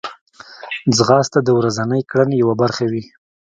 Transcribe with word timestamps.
ځغاسته 0.97 1.39
د 1.43 1.49
ورځنۍ 1.59 2.01
کړنې 2.09 2.35
یوه 2.43 2.55
برخه 2.61 2.85
وي 2.91 3.03